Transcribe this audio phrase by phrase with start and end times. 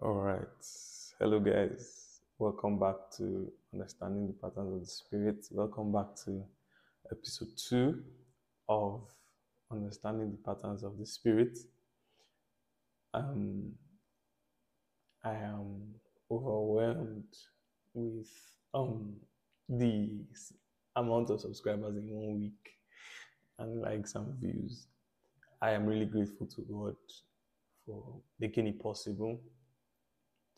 [0.00, 0.64] All right.
[1.18, 2.20] Hello, guys.
[2.38, 5.46] Welcome back to Understanding the Patterns of the Spirit.
[5.50, 6.44] Welcome back to
[7.10, 8.04] episode two
[8.68, 9.00] of
[9.72, 11.58] Understanding the Patterns of the Spirit.
[13.12, 13.72] Um,
[15.24, 15.94] I am
[16.30, 17.34] overwhelmed
[17.92, 18.30] with
[18.74, 19.16] um
[19.68, 20.10] the
[20.94, 22.70] amount of subscribers in one week
[23.58, 24.86] and likes and views.
[25.60, 26.94] I am really grateful to God
[27.84, 28.04] for
[28.38, 29.40] making it possible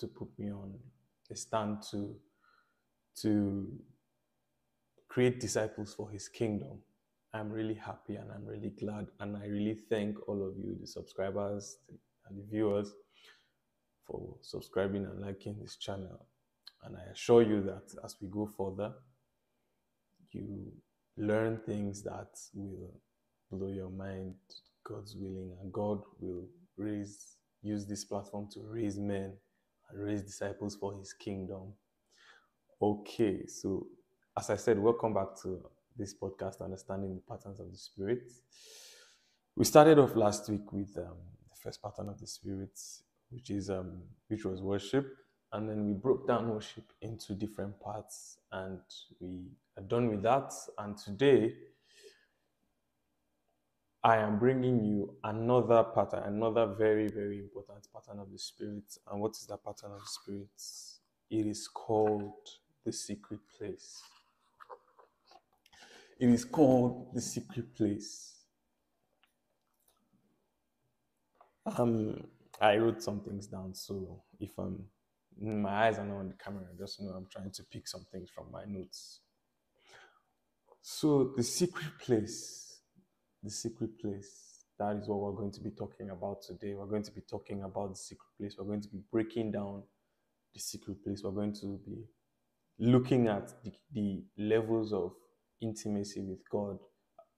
[0.01, 0.75] to put me on
[1.31, 2.17] a stand to
[3.23, 3.69] to
[5.09, 6.79] create disciples for his kingdom.
[7.33, 10.87] I'm really happy and I'm really glad and I really thank all of you, the
[10.87, 11.79] subscribers
[12.29, 12.93] and the viewers,
[14.07, 16.27] for subscribing and liking this channel.
[16.85, 18.95] And I assure you that as we go further,
[20.33, 20.73] you
[21.17, 23.01] learn things that will
[23.51, 24.35] blow your mind,
[24.85, 29.35] God's willing, and God will raise use this platform to raise men
[29.91, 31.73] and raise disciples for his kingdom.
[32.81, 33.87] Okay, so
[34.37, 35.63] as I said, welcome back to
[35.97, 38.33] this podcast, Understanding the Patterns of the Spirit.
[39.57, 41.17] We started off last week with um,
[41.51, 42.79] the first pattern of the Spirit,
[43.31, 45.07] which is um, which was worship,
[45.53, 48.81] and then we broke down worship into different parts, and
[49.21, 50.53] we are done with that.
[50.79, 51.55] And today,
[54.03, 58.85] I am bringing you another pattern, another very very important pattern of the Spirit.
[59.11, 60.49] And what is that pattern of the Spirit?
[61.31, 62.33] It is called
[62.85, 64.03] the secret place.
[66.19, 68.37] It is called the secret place.
[71.79, 72.25] Um,
[72.61, 74.85] I wrote some things down, so if I'm
[75.41, 78.31] my eyes are not on the camera, just know I'm trying to pick some things
[78.31, 79.21] from my notes.
[80.83, 82.70] So the secret place,
[83.43, 86.75] the secret place, that is what we're going to be talking about today.
[86.75, 88.57] We're going to be talking about the secret place.
[88.59, 89.83] We're going to be breaking down
[90.55, 91.23] the secret place.
[91.23, 92.05] We're going to be
[92.79, 95.13] looking at the, the levels of
[95.61, 96.79] intimacy with God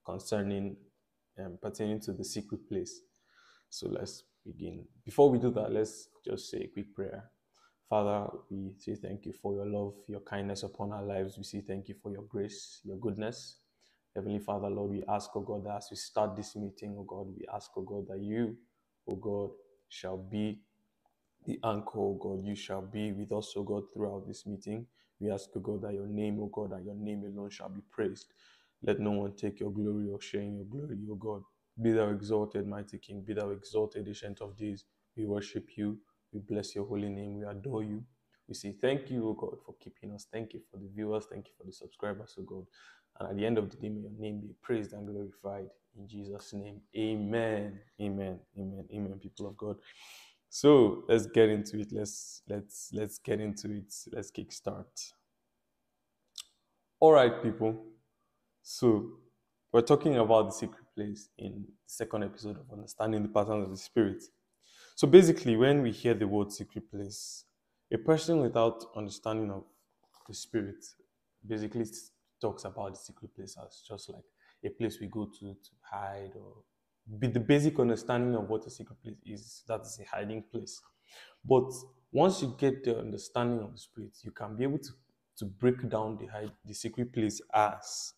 [0.05, 0.77] concerning
[1.39, 3.01] um, pertaining to the secret place.
[3.69, 4.85] So let's begin.
[5.03, 7.25] Before we do that, let's just say a quick prayer.
[7.89, 11.37] Father, we say thank you for your love, your kindness upon our lives.
[11.37, 13.57] We say thank you for your grace, your goodness.
[14.15, 17.27] Heavenly Father, Lord, we ask, oh God, that as we start this meeting, oh God,
[17.37, 18.57] we ask, oh God, that you,
[19.09, 19.51] oh God,
[19.89, 20.59] shall be
[21.45, 22.45] the anchor, oh God.
[22.45, 24.87] You shall be with us, oh God, throughout this meeting.
[25.19, 27.81] We ask, oh God, that your name, oh God, that your name alone shall be
[27.91, 28.27] praised.
[28.83, 31.43] Let no one take your glory or share in your glory, O God.
[31.81, 33.21] Be thou exalted, mighty King.
[33.21, 34.85] Be thou exalted, ancient of days.
[35.17, 35.97] We worship you.
[36.31, 37.35] We bless your holy name.
[37.39, 38.03] We adore you.
[38.47, 40.27] We say thank you, O God, for keeping us.
[40.31, 41.25] Thank you for the viewers.
[41.29, 42.65] Thank you for the subscribers, O God.
[43.19, 45.69] And at the end of the day, may your name be praised and glorified.
[45.97, 47.79] In Jesus' name, amen.
[48.01, 48.39] Amen.
[48.57, 48.85] Amen.
[48.91, 49.77] Amen, people of God.
[50.49, 51.91] So let's get into it.
[51.91, 53.93] Let's let's let's get into it.
[54.11, 55.11] Let's kickstart.
[56.99, 57.85] All right, people.
[58.61, 59.13] So
[59.71, 63.71] we're talking about the secret place in the second episode of Understanding the Patterns of
[63.71, 64.23] the Spirit.
[64.95, 67.45] So basically, when we hear the word secret place,
[67.91, 69.63] a person without understanding of
[70.27, 70.85] the spirit
[71.45, 71.85] basically
[72.43, 74.27] talks about the secret place as just like
[74.63, 76.53] a place we go to to hide or
[77.19, 80.81] the basic understanding of what a secret place is that is a hiding place
[81.43, 81.69] but
[82.11, 84.91] once you get the understanding of the spirit you can be able to
[85.37, 88.13] to break down the hide, the secret place as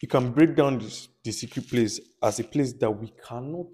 [0.00, 3.68] you can break down this, the secret place as a place that we cannot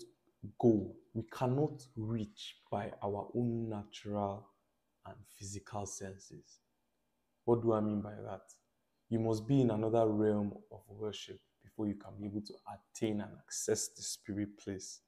[0.58, 4.46] go, we cannot reach by our own natural
[5.06, 6.60] and physical senses.
[7.50, 8.42] What do I mean by that?
[9.08, 13.20] You must be in another realm of worship before you can be able to attain
[13.20, 15.00] and access the spirit place.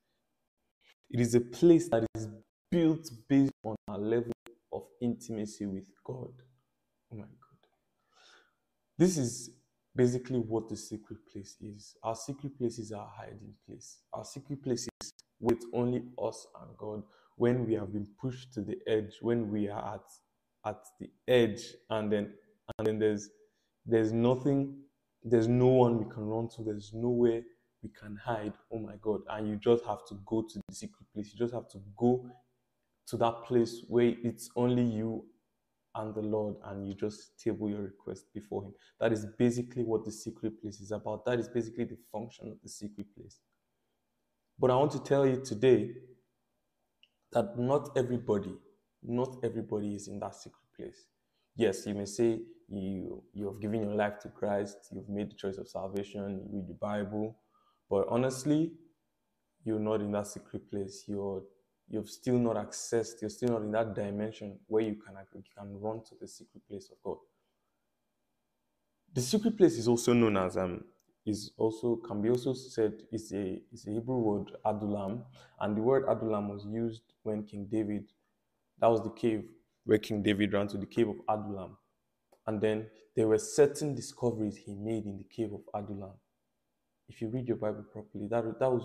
[1.09, 2.27] It is a place that is
[2.69, 4.33] built based on a level
[4.73, 6.33] of intimacy with God.
[7.13, 7.61] Oh my God.
[8.99, 9.51] This is
[9.95, 11.95] basically what the secret place is.
[12.03, 13.99] Our secret place is our hiding place.
[14.13, 17.05] Our secret place is with only us and God
[17.37, 20.07] when we have been pushed to the edge, when we are at
[20.65, 22.33] at the edge, and then
[22.79, 23.31] and then there's
[23.85, 24.75] there's nothing,
[25.23, 27.43] there's no one we can run to, there's nowhere
[27.83, 28.53] we can hide.
[28.73, 29.23] Oh my God.
[29.29, 31.33] And you just have to go to the secret place.
[31.33, 32.27] You just have to go
[33.09, 35.25] to that place where it's only you
[35.95, 38.73] and the Lord, and you just table your request before Him.
[38.99, 41.27] That is basically what the secret place is about.
[41.27, 43.41] That is basically the function of the secret place.
[44.59, 45.91] But I want to tell you today
[47.33, 48.55] that not everybody,
[49.03, 51.07] not everybody is in that secret place.
[51.57, 55.35] Yes, you may say you you have given your life to Christ, you've made the
[55.35, 57.37] choice of salvation, you read the Bible,
[57.91, 58.73] but honestly,
[59.65, 61.05] you're not in that secret place.
[61.07, 61.43] You're
[61.89, 65.79] you've still not accessed, you're still not in that dimension where you can, you can
[65.81, 67.19] run to the secret place of God.
[69.15, 70.85] The secret place is also known as um,
[71.27, 75.23] is also can be also said is a is a Hebrew word Adullam,
[75.61, 78.07] and the word Adullam was used when King David,
[78.83, 79.45] that was the cave
[79.85, 81.77] where King David ran to the cave of Adullam,
[82.49, 86.15] and then there were certain discoveries he made in the cave of Adullam.
[87.09, 88.83] If you read your Bible properly, that that was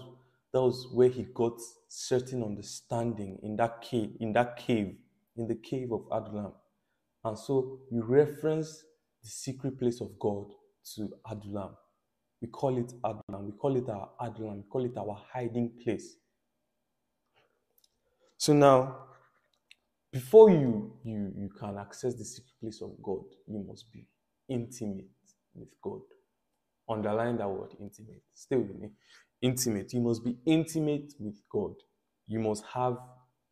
[0.54, 4.96] that was where he got certain understanding in that cave, in that cave,
[5.36, 6.54] in the cave of Adullam.
[7.26, 8.84] And so we reference
[9.24, 10.46] the secret place of God
[10.96, 11.72] to Adullam.
[12.40, 13.48] We call it Adullam.
[13.48, 14.58] We call it our Adullam.
[14.58, 16.18] We call it our hiding place.
[18.38, 19.07] So now,
[20.12, 24.06] before you, you, you can access the secret place of God, you must be
[24.50, 25.06] intimate
[25.54, 26.02] with God.
[26.90, 28.22] Underline that word intimate.
[28.34, 28.90] Stay with me.
[29.42, 29.92] Intimate.
[29.94, 31.74] You must be intimate with God.
[32.28, 32.98] You must have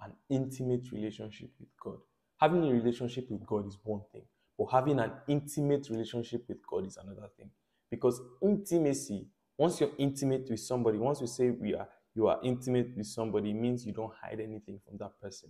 [0.02, 1.98] an intimate relationship with God.
[2.40, 4.24] Having a relationship with God is one thing,
[4.58, 7.50] but having an intimate relationship with God is another thing.
[7.90, 9.28] Because intimacy,
[9.58, 13.54] once you're intimate with somebody, once we say we are you are intimate with somebody,
[13.54, 15.50] means you don't hide anything from that person.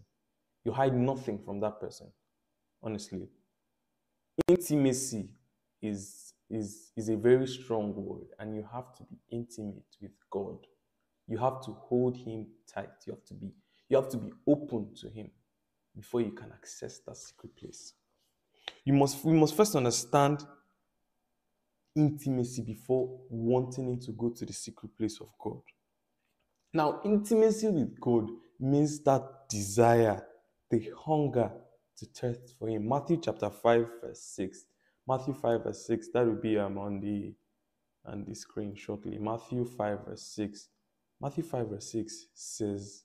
[0.66, 2.08] You hide nothing from that person.
[2.84, 3.30] Honestly.
[4.50, 5.30] Intimacy
[5.82, 10.58] is is is a very strong word, and you have to be intimate with God.
[11.28, 12.92] You have to hold him tight.
[13.08, 13.54] You have to be
[13.88, 15.32] you have to be open to him
[15.96, 17.94] before you can access that secret place.
[18.84, 20.46] You must we must first understand
[21.96, 25.62] intimacy before wanting to go to the secret place of God.
[26.74, 28.30] Now, intimacy with God
[28.60, 30.22] means that desire,
[30.80, 31.52] the hunger
[31.98, 32.88] to thirst for Him.
[32.88, 34.66] Matthew chapter 5, verse 6.
[35.08, 36.08] Matthew 5, verse 6.
[36.14, 37.34] That will be um, on the
[38.06, 39.18] on the screen shortly.
[39.18, 40.70] Matthew 5, verse 6.
[41.20, 43.04] Matthew 5, verse 6 says,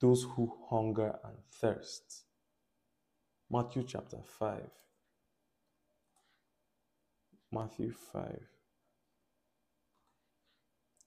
[0.00, 2.24] Those who hunger and thirst.
[3.50, 4.62] Matthew chapter 5,
[7.52, 8.40] Matthew 5,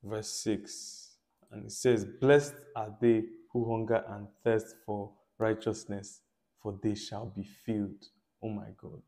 [0.03, 1.05] verse 6.
[1.51, 6.21] And it says, Blessed are they who hunger and thirst for righteousness,
[6.61, 8.05] for they shall be filled.
[8.43, 9.01] Oh my God.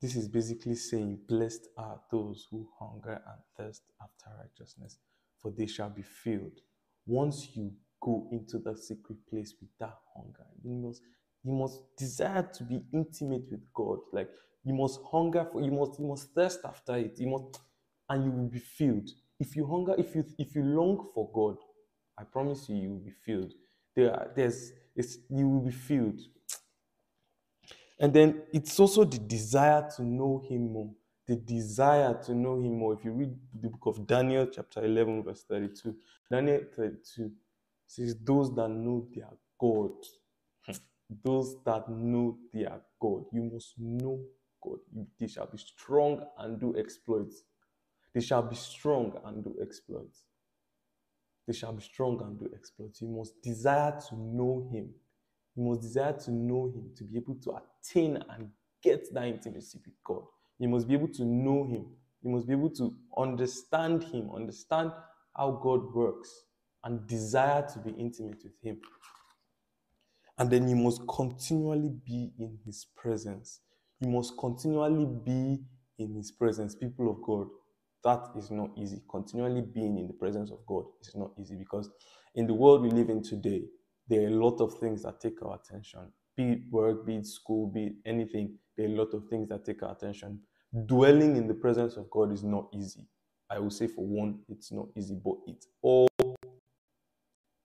[0.00, 4.98] This is basically saying, Blessed are those who hunger and thirst after righteousness,
[5.40, 6.60] for they shall be filled.
[7.06, 11.02] Once you go into the secret place with that hunger, you must
[11.44, 13.98] you must desire to be intimate with God.
[14.12, 14.30] Like
[14.64, 17.18] you must hunger for, you must, you must thirst after it.
[17.18, 17.60] You must,
[18.08, 19.10] and you will be filled.
[19.40, 21.56] If you hunger, if you, if you long for God,
[22.18, 23.52] I promise you, you will be filled.
[23.94, 26.20] There, there's, it's, you will be filled.
[27.98, 30.90] And then it's also the desire to know Him more.
[31.26, 32.94] The desire to know Him more.
[32.94, 35.94] If you read the book of Daniel, chapter 11, verse 32,
[36.30, 37.30] Daniel 32
[37.86, 39.28] says, Those that know their
[39.60, 39.92] God,
[41.24, 44.20] those that know their God, you must know
[44.62, 44.78] God.
[45.20, 47.44] They shall be strong and do exploits.
[48.14, 50.24] They shall be strong and do exploits.
[51.46, 53.00] They shall be strong and do exploits.
[53.00, 54.90] You must desire to know Him.
[55.56, 58.50] You must desire to know Him to be able to attain and
[58.82, 60.22] get that intimacy with God.
[60.58, 61.86] You must be able to know Him.
[62.22, 64.92] You must be able to understand Him, understand
[65.36, 66.30] how God works,
[66.84, 68.80] and desire to be intimate with Him.
[70.38, 73.60] And then you must continually be in His presence.
[74.00, 75.60] You must continually be
[75.98, 77.48] in His presence, people of God.
[78.04, 79.02] That is not easy.
[79.10, 81.90] Continually being in the presence of God is not easy because
[82.34, 83.62] in the world we live in today,
[84.08, 86.12] there are a lot of things that take our attention.
[86.36, 89.48] Be it work, be it school, be it anything, there are a lot of things
[89.50, 90.40] that take our attention.
[90.86, 93.06] Dwelling in the presence of God is not easy.
[93.50, 96.08] I will say, for one, it's not easy, but it all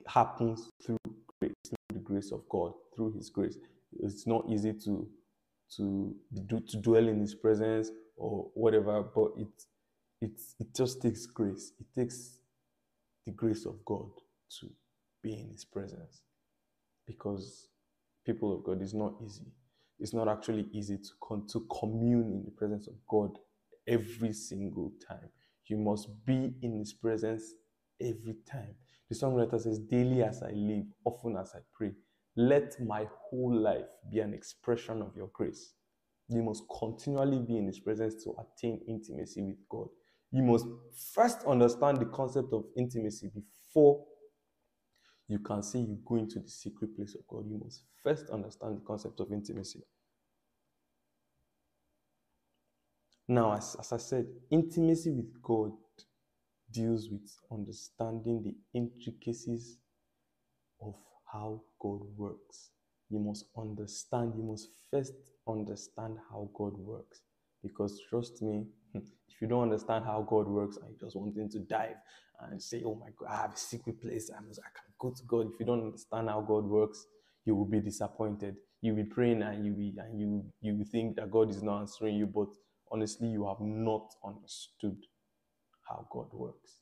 [0.05, 0.97] happens through
[1.39, 3.57] grace, through the grace of God, through His grace.
[3.99, 5.07] It's not easy to
[5.75, 6.15] to
[6.45, 9.47] do to dwell in his presence or whatever but it
[10.21, 11.73] it it just takes grace.
[11.79, 12.39] It takes
[13.25, 14.09] the grace of god
[14.59, 14.69] to
[15.23, 16.21] be in his presence.
[17.07, 17.69] Because
[18.25, 19.47] people of god is not easy.
[19.99, 23.37] It's not actually easy to con- to commune in the presence of god
[23.87, 25.29] every single time.
[25.67, 27.43] You must be in his presence
[28.01, 28.75] every time.
[29.09, 31.93] The songwriter says daily as i live often as i pray
[32.37, 35.73] let my whole life be an expression of your grace.
[36.29, 39.87] You must continually be in His presence to attain intimacy with God.
[40.31, 40.65] You must
[41.13, 44.03] first understand the concept of intimacy before
[45.27, 47.45] you can say you go into the secret place of God.
[47.49, 49.83] You must first understand the concept of intimacy.
[53.27, 55.71] Now, as, as I said, intimacy with God
[56.71, 59.77] deals with understanding the intricacies
[60.81, 60.95] of
[61.31, 62.69] how God works.
[63.09, 65.13] You must understand, you must first
[65.47, 67.21] understand how God works.
[67.61, 68.99] Because trust me, Hmm.
[69.29, 71.95] if you don't understand how God works and you just wanting to dive
[72.51, 75.23] and say, Oh my God, I have a secret place, I, I can go to
[75.27, 75.47] God.
[75.53, 77.05] If you don't understand how God works,
[77.45, 78.55] you will be disappointed.
[78.81, 82.15] You'll be praying and you be and you you think that God is not answering
[82.15, 82.49] you, but
[82.91, 84.97] honestly, you have not understood
[85.89, 86.79] how God works.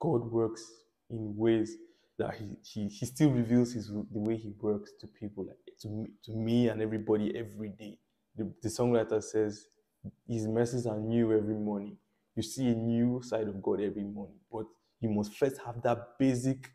[0.00, 0.64] God works
[1.10, 1.76] in ways
[2.18, 5.88] that he, he, he still reveals his the way he works to people, like to
[5.88, 7.98] me, to me and everybody every day.
[8.38, 9.66] The, the songwriter says,
[10.28, 11.98] His mercies are new every morning.
[12.36, 14.66] You see a new side of God every morning, but
[15.00, 16.70] you must first have that basic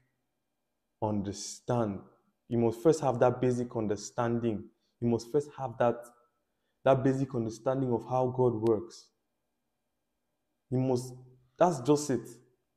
[1.02, 2.00] understand.
[2.50, 4.66] You must first have that basic understanding.
[5.02, 5.98] You must first have that
[6.86, 9.08] that basic understanding of how God works.
[10.72, 11.14] You must.
[11.58, 12.30] That's just it.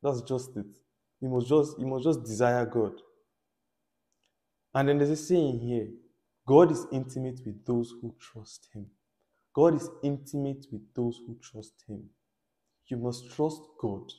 [0.03, 0.67] That's just it.
[1.21, 2.93] You must just you must just desire God.
[4.75, 5.89] And then there's a saying here
[6.47, 8.87] God is intimate with those who trust Him.
[9.55, 12.05] God is intimate with those who trust Him.
[12.87, 14.13] You must trust God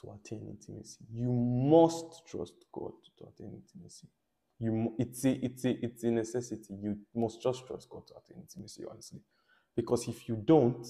[0.00, 0.98] to attain intimacy.
[1.12, 4.08] You must trust God to attain intimacy.
[4.58, 6.74] You, it's, a, it's, a, it's a necessity.
[6.82, 9.20] You must just trust God to attain intimacy, honestly.
[9.74, 10.86] Because if you don't,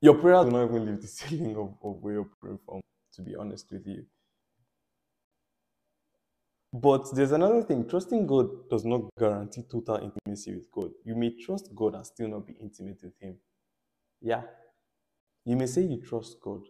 [0.00, 2.80] your prayers will not even leave the ceiling of, of where you're praying from,
[3.14, 4.04] to be honest with you.
[6.72, 10.92] But there's another thing trusting God does not guarantee total intimacy with God.
[11.04, 13.36] You may trust God and still not be intimate with Him.
[14.20, 14.42] Yeah.
[15.44, 16.62] You may say you trust God,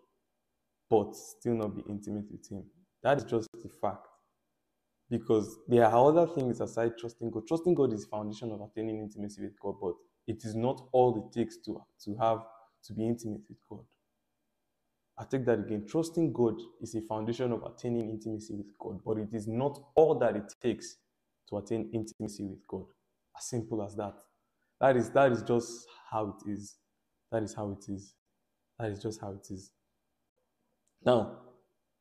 [0.88, 2.64] but still not be intimate with Him.
[3.02, 4.06] That is just the fact.
[5.10, 7.46] Because there are other things aside trusting God.
[7.46, 9.94] Trusting God is foundation of attaining intimacy with God, but
[10.26, 12.38] it is not all it takes to, to have
[12.84, 13.84] to be intimate with God.
[15.20, 15.86] I take that again.
[15.86, 20.18] Trusting God is a foundation of attaining intimacy with God, but it is not all
[20.18, 20.96] that it takes
[21.50, 22.86] to attain intimacy with God.
[23.36, 24.14] As simple as that.
[24.80, 26.76] That is that is just how it is.
[27.30, 28.14] That is how it is.
[28.78, 29.70] That is just how it is.
[31.04, 31.36] Now,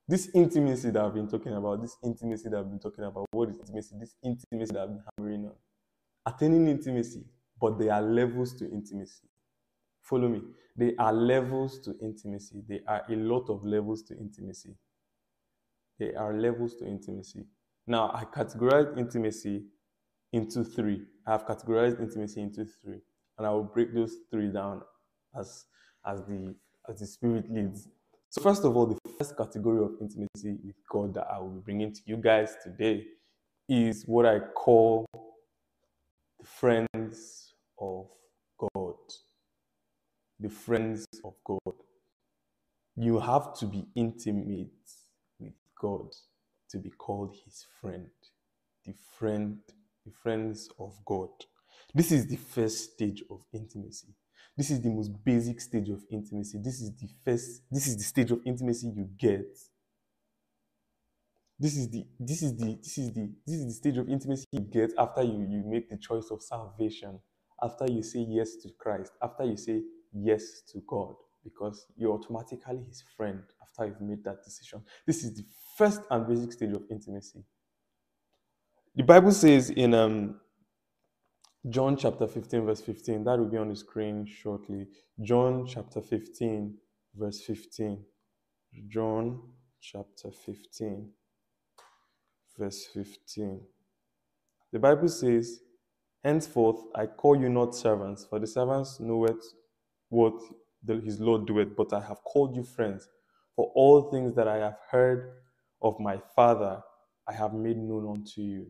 [0.08, 3.50] this intimacy that I've been talking about, this intimacy that I've been talking about, what
[3.50, 3.96] is intimacy?
[4.00, 5.56] This intimacy that I've been hammering on.
[6.26, 7.26] Attaining intimacy,
[7.60, 9.29] but there are levels to intimacy.
[10.02, 10.42] Follow me.
[10.76, 12.64] There are levels to intimacy.
[12.68, 14.76] There are a lot of levels to intimacy.
[16.00, 17.46] There are levels to intimacy.
[17.86, 19.64] Now, I categorize intimacy
[20.32, 21.02] into three.
[21.26, 23.00] I have categorized intimacy into three,
[23.38, 24.82] and I will break those three down
[25.38, 25.66] as
[26.06, 26.56] as the
[26.88, 27.88] as the spirit leads.
[28.30, 31.62] So, first of all, the first category of intimacy with God that I will be
[31.62, 33.06] bringing to you guys today
[33.68, 35.06] is what I call
[36.40, 38.08] the friends of
[38.76, 38.89] God
[40.40, 41.74] the friends of God.
[42.96, 44.70] You have to be intimate
[45.40, 46.10] with God
[46.72, 48.10] to be called his friend.
[48.86, 49.60] The friend,
[50.06, 51.30] the friends of God.
[51.94, 54.08] This is the first stage of intimacy.
[54.56, 56.60] This is the most basic stage of intimacy.
[56.62, 59.58] This is the first, this is the stage of intimacy you get.
[61.58, 64.46] This is the this is the this is the this is the stage of intimacy
[64.52, 67.20] you get after you, you make the choice of salvation,
[67.62, 69.82] after you say yes to Christ, after you say
[70.14, 74.82] yes to God because you're automatically his friend after you've made that decision.
[75.06, 75.46] This is the
[75.78, 77.44] first and basic stage of intimacy.
[78.96, 80.40] The Bible says in um,
[81.68, 84.88] John chapter 15, verse 15, that will be on the screen shortly.
[85.22, 86.76] John chapter 15,
[87.16, 88.04] verse 15.
[88.88, 89.42] John
[89.82, 91.10] chapter 15,
[92.58, 93.62] verse 15.
[94.72, 95.62] The Bible says,
[96.24, 99.44] Henceforth I call you not servants, for the servants know it
[100.10, 100.34] what
[100.84, 103.08] the, his Lord doeth, but I have called you friends.
[103.56, 105.32] For all things that I have heard
[105.82, 106.82] of my Father,
[107.28, 108.68] I have made known unto you.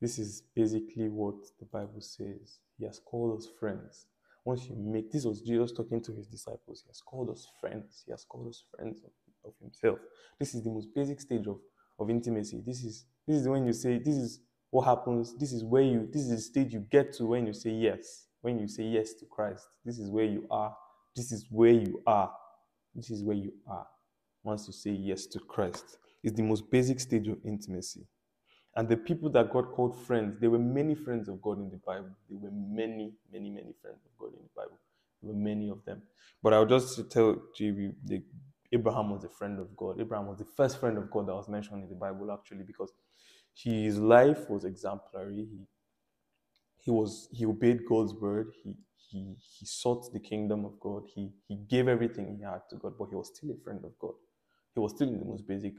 [0.00, 2.58] This is basically what the Bible says.
[2.78, 4.06] He has called us friends.
[4.44, 6.82] Once you make this was Jesus talking to his disciples.
[6.82, 8.02] He has called us friends.
[8.06, 9.10] He has called us friends of,
[9.44, 9.98] of himself.
[10.38, 11.58] This is the most basic stage of,
[11.98, 12.62] of intimacy.
[12.64, 15.36] This is this is when you say this is what happens.
[15.36, 18.28] This is where you this is the stage you get to when you say yes
[18.42, 20.74] when you say yes to Christ, this is where you are.
[21.16, 22.30] This is where you are.
[22.94, 23.86] This is where you are
[24.42, 25.98] once you say yes to Christ.
[26.22, 28.06] It's the most basic stage of intimacy.
[28.76, 31.80] And the people that God called friends, there were many friends of God in the
[31.84, 32.10] Bible.
[32.28, 34.78] There were many, many, many friends of God in the Bible.
[35.22, 36.02] There were many of them.
[36.42, 38.22] But I'll just tell JB, the,
[38.72, 40.00] Abraham was a friend of God.
[40.00, 42.92] Abraham was the first friend of God that was mentioned in the Bible, actually, because
[43.54, 45.46] his life was exemplary.
[45.50, 45.66] He
[46.82, 48.52] he was he obeyed God's word.
[48.62, 48.74] He
[49.10, 51.02] he, he sought the kingdom of God.
[51.14, 53.98] He, he gave everything he had to God, but he was still a friend of
[53.98, 54.14] God.
[54.74, 55.74] He was still in the most basic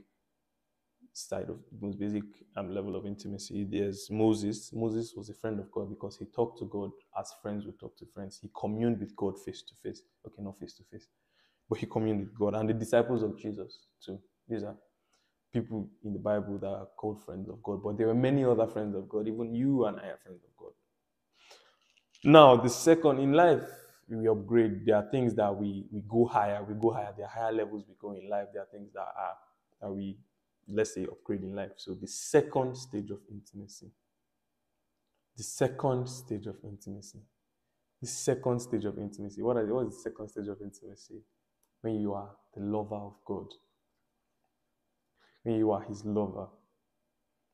[1.13, 2.23] side of the most basic
[2.57, 3.65] um, level of intimacy.
[3.69, 4.71] There's Moses.
[4.73, 7.97] Moses was a friend of God because he talked to God as friends would talk
[7.97, 8.39] to friends.
[8.41, 10.01] He communed with God face to face.
[10.27, 11.07] Okay, not face to face,
[11.69, 12.55] but he communed with God.
[12.55, 14.19] And the disciples of Jesus too.
[14.47, 14.75] These are
[15.53, 18.67] people in the Bible that are called friends of God, but there were many other
[18.67, 19.27] friends of God.
[19.27, 20.71] Even you and I are friends of God.
[22.23, 23.63] Now, the second in life,
[24.07, 24.85] we upgrade.
[24.85, 26.63] There are things that we we go higher.
[26.63, 27.13] We go higher.
[27.15, 28.47] There are higher levels we go in life.
[28.53, 29.35] There are things that are
[29.81, 30.17] that we
[30.67, 31.71] let's say upgrade in life.
[31.77, 33.91] So the second stage of intimacy.
[35.37, 37.19] The second stage of intimacy.
[38.01, 39.41] The second stage of intimacy.
[39.41, 41.21] What, are, what is the second stage of intimacy?
[41.81, 43.47] When you are the lover of God.
[45.43, 46.47] When you are his lover.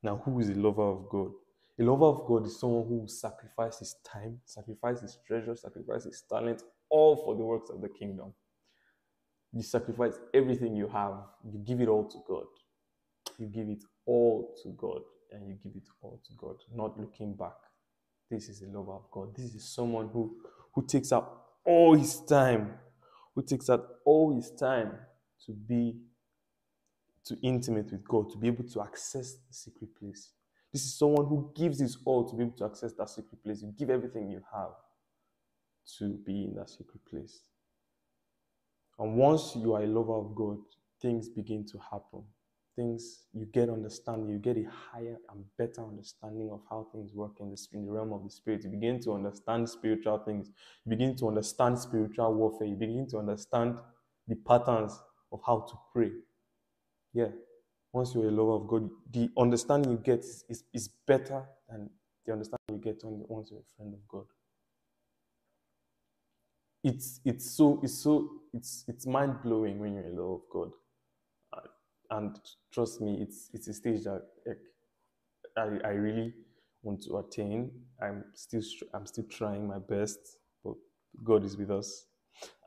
[0.03, 1.31] Now, who is the lover of God?
[1.79, 6.23] A lover of God is someone who sacrifices his time, sacrifices his treasure, sacrifices his
[6.27, 8.33] talent, all for the works of the kingdom.
[9.53, 12.45] You sacrifice everything you have, you give it all to God.
[13.37, 17.35] You give it all to God and you give it all to God, not looking
[17.35, 17.55] back.
[18.29, 19.35] This is a lover of God.
[19.35, 20.35] This is someone who,
[20.73, 22.73] who takes out all his time,
[23.35, 24.93] who takes out all his time
[25.45, 25.95] to be
[27.25, 30.31] to intimate with God, to be able to access the secret place.
[30.77, 33.63] This is someone who gives his all to be able to access that secret place.
[33.63, 34.75] You give everything you have
[35.97, 37.39] to be in that secret place.
[38.99, 40.59] And once you are a lover of God,
[41.01, 42.21] things begin to happen.
[42.75, 47.39] Things you get understanding, you get a higher and better understanding of how things work
[47.39, 48.63] in the, in the realm of the spirit.
[48.63, 50.51] You begin to understand spiritual things.
[50.85, 52.67] You begin to understand spiritual warfare.
[52.67, 53.79] You begin to understand
[54.27, 54.95] the patterns
[55.31, 56.11] of how to pray.
[57.15, 57.29] Yeah,
[57.97, 61.89] once you're a lover of God, the understanding you get is, is, better than
[62.27, 64.25] the understanding you get once you're a friend of God.
[66.83, 70.71] It's it's so it's so it's it's mind blowing when you're a lover of God,
[71.53, 71.67] uh,
[72.11, 72.39] and
[72.71, 74.21] trust me, it's it's a stage that
[75.57, 76.33] I I really
[76.83, 77.71] want to attain.
[77.99, 78.61] I'm still
[78.93, 80.19] I'm still trying my best,
[80.63, 80.75] but
[81.23, 82.05] God is with us.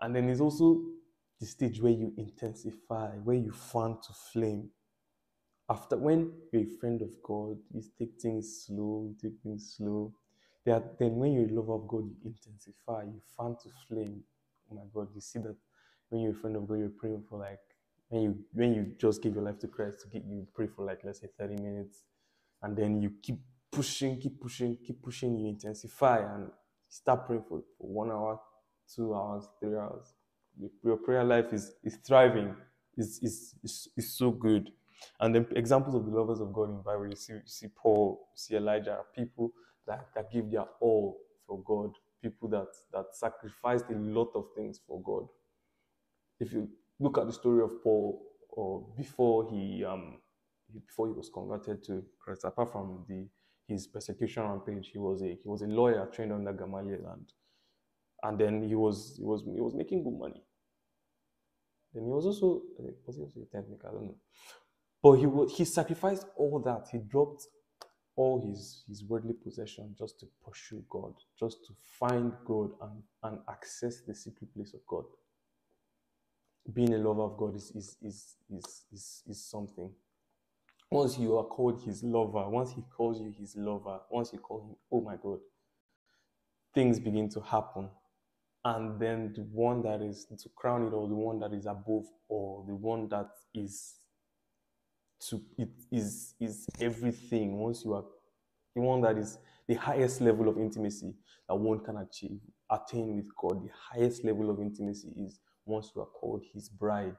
[0.01, 0.81] And then it's also
[1.39, 4.71] the stage where you intensify, where you fan to flame
[5.71, 10.15] after when you're a friend of God, you take things slow, you take things slow.
[10.67, 14.23] Then when you're a lover of God, you intensify, you fan to flame.
[14.71, 15.57] Oh my God, you see that
[16.11, 17.61] when you're a friend of God, you're praying for like
[18.11, 21.01] when you when you just give your life to Christ, get you pray for like
[21.05, 22.05] let's say 30 minutes,
[22.63, 23.39] and then you keep
[23.73, 26.51] pushing, keep pushing, keep pushing, you intensify and
[26.91, 28.41] start praying for, for one hour,
[28.95, 30.15] two hours, three hours.
[30.85, 32.57] Your prayer life is is thriving,
[32.99, 34.71] is is is, is so good.
[35.21, 37.69] And then examples of the lovers of God in the Bible, you see, you see
[37.69, 39.53] Paul, you see Elijah, people
[39.87, 44.81] that, that give their all for God, people that, that sacrificed a lot of things
[44.87, 45.29] for God.
[46.39, 50.19] If you look at the story of Paul, or before he um
[50.87, 53.29] before he was converted to Christ, apart from the
[53.69, 57.33] his persecution rampage, he was a he was a lawyer trained under Gamaliel and
[58.23, 60.43] and then he was he was he was making good money.
[61.95, 62.63] Then he was also
[63.07, 64.17] was he also a technical, I don't know.
[65.03, 66.89] But he, he sacrificed all that.
[66.93, 67.47] He dropped
[68.17, 73.39] all his, his worldly possession just to pursue God, just to find God and, and
[73.49, 75.05] access the secret place of God.
[76.75, 79.91] Being a lover of God is, is, is, is, is, is something.
[80.91, 84.61] Once you are called his lover, once he calls you his lover, once you call
[84.61, 85.39] him, oh my God,
[86.75, 87.89] things begin to happen.
[88.65, 92.05] And then the one that is, to crown it all, the one that is above
[92.29, 93.95] all, the one that is
[95.29, 97.59] to it is is everything.
[97.59, 98.05] Once you are
[98.75, 101.15] the one that is the highest level of intimacy
[101.49, 106.03] that one can achieve attain with god the highest level of intimacy is once you
[106.03, 107.17] are called his bride.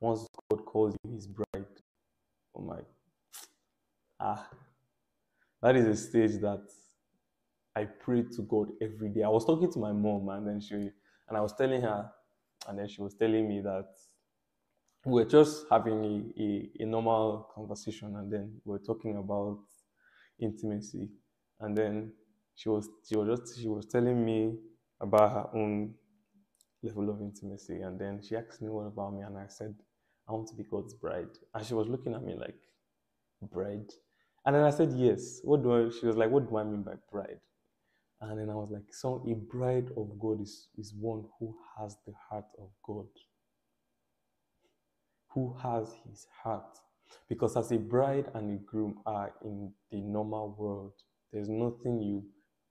[0.00, 1.66] Once god calls you his bride
[2.54, 2.80] oh my
[4.20, 4.48] ah
[5.62, 6.64] that is a stage that
[7.74, 9.22] i pray to god every day.
[9.22, 12.10] I was talking to my mom and then she and i was telling her
[12.68, 13.88] and then she was telling me that
[15.06, 19.60] we were just having a, a, a, normal conversation and then we were talking about
[20.40, 21.08] intimacy.
[21.60, 22.12] And then
[22.56, 24.56] she was she was just she was telling me
[25.00, 25.94] about her own
[26.82, 29.74] level of intimacy and then she asked me what about me and I said
[30.28, 31.30] I want to be God's bride.
[31.54, 32.58] And she was looking at me like
[33.42, 33.92] bride?
[34.44, 35.40] And then I said yes.
[35.44, 37.38] What do I she was like what do I mean by bride?
[38.20, 41.96] And then I was like so a bride of God is is one who has
[42.04, 43.06] the heart of God
[45.36, 46.78] who has his heart.
[47.28, 50.94] Because as a bride and a groom are in the normal world,
[51.30, 52.24] there's nothing you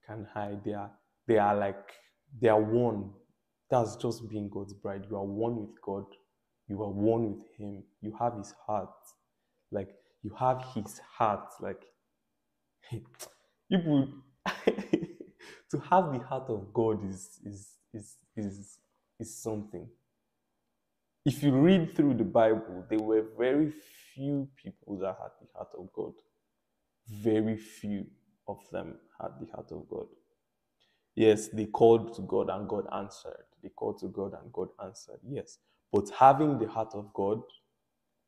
[0.08, 0.64] can hide.
[0.66, 0.92] They are,
[1.28, 1.92] they are like
[2.42, 3.12] they are one.
[3.70, 5.06] That's just being God's bride.
[5.10, 6.06] You are one with God.
[6.68, 7.84] You are one with Him.
[8.02, 8.90] You have His heart.
[9.72, 9.90] Like
[10.24, 11.50] you have His heart.
[11.62, 11.84] Like
[13.70, 14.10] people
[14.66, 18.80] to have the heart of God is is is is
[19.20, 19.88] is something.
[21.26, 23.74] If you read through the Bible, there were very
[24.14, 26.14] few people that had the heart of God.
[27.10, 28.06] Very few
[28.48, 30.06] of them had the heart of God.
[31.16, 33.46] Yes, they called to God and God answered.
[33.64, 35.20] They called to God and God answered.
[35.28, 35.58] Yes.
[35.92, 37.42] But having the heart of God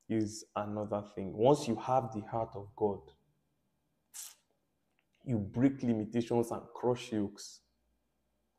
[0.10, 1.34] is another thing.
[1.34, 3.02] Once you have the heart of God,
[5.26, 7.60] you break limitations and crush yokes.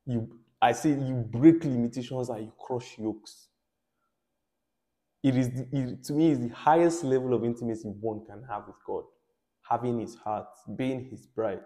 [0.07, 0.29] You,
[0.61, 3.49] I say you break limitations and you crush yokes.
[5.23, 8.67] It is, the, it, to me, is the highest level of intimacy one can have
[8.67, 9.05] with God.
[9.69, 11.61] Having His heart, being His bride.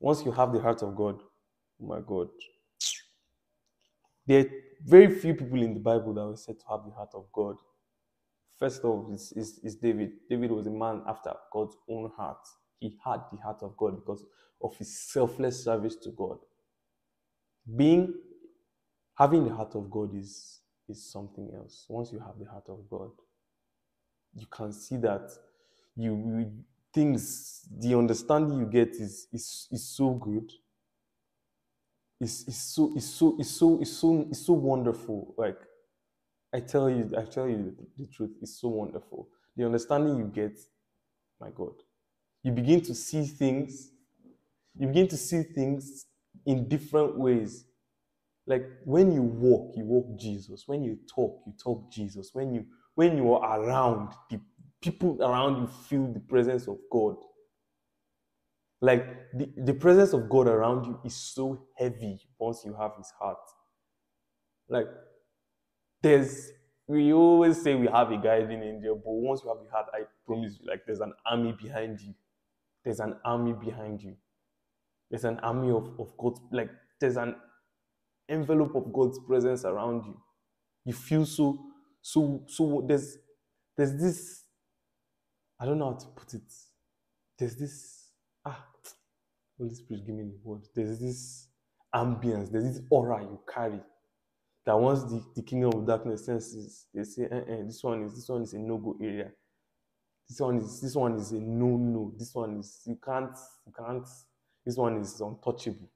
[0.00, 1.20] Once you have the heart of God,
[1.82, 2.28] oh my God,
[4.26, 4.46] there are
[4.84, 7.56] very few people in the Bible that were said to have the heart of God.
[8.58, 10.12] First of all, is, is, is David.
[10.28, 12.38] David was a man after God's own heart
[12.84, 14.24] he had the heart of God because
[14.62, 16.38] of his selfless service to God.
[17.76, 18.14] Being
[19.16, 21.86] having the heart of God is is something else.
[21.88, 23.10] Once you have the heart of God,
[24.34, 25.30] you can see that
[25.96, 26.52] you, you
[26.92, 30.50] things the understanding you get is is, is so good.
[32.20, 35.34] It's, it's so it's so it's so it's so it's so wonderful.
[35.36, 35.58] Like
[36.54, 39.28] I tell you, I tell you the, the truth, it's so wonderful.
[39.56, 40.58] The understanding you get,
[41.40, 41.74] my God,
[42.42, 43.90] you begin to see things,
[44.78, 46.06] you begin to see things
[46.46, 47.66] in different ways.
[48.46, 50.64] Like when you walk, you walk Jesus.
[50.66, 52.30] When you talk, you talk Jesus.
[52.32, 54.40] When you when you are around, the
[54.82, 57.16] people around you feel the presence of God.
[58.80, 63.10] Like the, the presence of God around you is so heavy once you have his
[63.18, 63.38] heart.
[64.68, 64.88] Like
[66.02, 66.50] there's
[66.86, 70.00] we always say we have a guiding angel, but once you have the heart, I
[70.26, 72.14] promise you, like there's an army behind you
[72.84, 74.14] there's an army behind you.
[75.10, 77.36] There's an army of, of God's, like, there's an
[78.28, 80.16] envelope of God's presence around you.
[80.84, 81.58] You feel so,
[82.02, 83.18] so, so, there's,
[83.76, 84.44] there's this,
[85.60, 86.52] I don't know how to put it.
[87.38, 88.10] There's this,
[88.44, 88.66] ah,
[89.58, 90.62] Holy Spirit, give me the word.
[90.74, 91.48] There's this
[91.94, 93.80] ambience, there's this aura you carry
[94.66, 98.14] that once the, the kingdom of darkness senses, they say, eh, eh, this one is
[98.14, 99.30] this one is a no-go area.
[100.28, 102.12] This one is this one is a no no.
[102.18, 104.06] This one is you can't you can't.
[104.64, 105.90] This one is untouchable.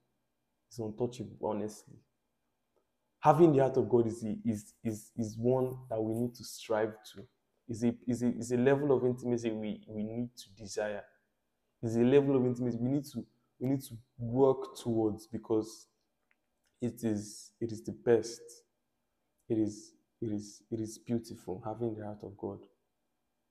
[0.69, 1.95] It's untouchable, honestly.
[3.21, 6.93] Having the heart of God is is is is one that we need to strive
[7.13, 7.23] to.
[7.67, 11.03] Is a is a is a level of intimacy we we need to desire.
[11.83, 13.25] Is a level of intimacy we need to
[13.59, 15.87] we need to work towards because
[16.81, 18.41] it is it is the best.
[19.49, 22.59] It is it is it is beautiful having the heart of God.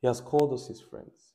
[0.00, 1.34] He has called us his friends.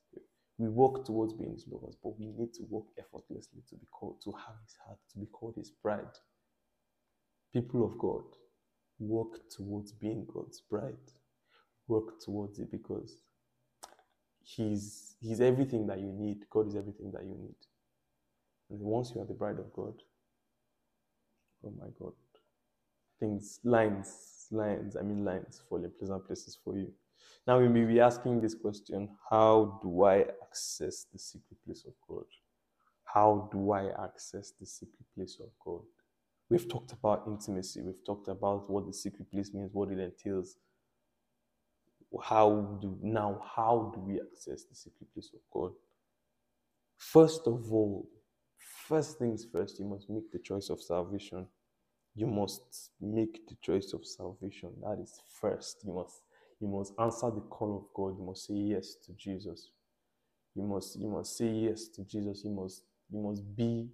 [0.58, 4.20] We work towards being his lovers, but we need to work effortlessly to be called,
[4.22, 6.16] to have his heart, to be called his bride.
[7.54, 8.24] People of God,
[8.98, 10.96] work towards being God's bride.
[11.86, 13.16] Work towards it because
[14.42, 16.38] he's, he's everything that you need.
[16.50, 17.54] God is everything that you need.
[18.70, 19.94] And once you are the bride of God,
[21.64, 22.14] oh my God,
[23.20, 26.90] things, lines, lines, I mean lines fall in pleasant places for you.
[27.46, 31.92] Now we may be asking this question How do I access the secret place of
[32.08, 32.24] God?
[33.04, 35.84] How do I access the secret place of God?
[36.54, 40.56] We've talked about intimacy, we've talked about what the secret place means, what it entails.
[42.22, 45.72] How do now how do we access the secret place of God?
[46.96, 48.08] First of all,
[48.86, 51.44] first things first, you must make the choice of salvation.
[52.14, 54.70] You must make the choice of salvation.
[54.80, 55.78] That is first.
[55.84, 56.22] You must
[56.60, 58.16] you must answer the call of God.
[58.16, 59.70] You must say yes to Jesus.
[60.54, 62.44] You must you must say yes to Jesus.
[62.44, 63.88] You must you must be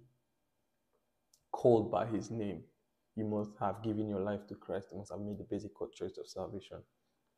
[1.51, 2.63] called by his name.
[3.15, 4.87] You must have given your life to Christ.
[4.91, 6.77] You must have made the basic choice of salvation.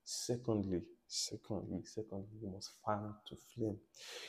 [0.03, 3.77] Secondly, secondly, secondly, you must fan to flame.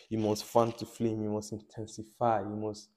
[0.09, 1.23] You must fan to flame.
[1.23, 2.41] You must intensify.
[2.41, 2.89] You must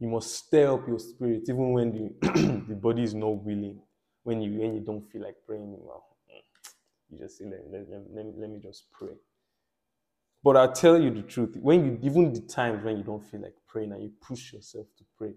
[0.00, 3.80] you must stir up your spirit even when the, the body is not willing.
[4.24, 6.04] When you when you don't feel like praying, well,
[7.10, 9.14] you just say, let, let, let, let me just pray.
[10.42, 11.56] But I'll tell you the truth.
[11.60, 14.86] When you, even the times when you don't feel like praying and you push yourself
[14.98, 15.32] to pray,